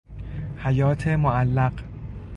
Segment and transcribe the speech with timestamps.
[0.63, 1.73] حیات معلق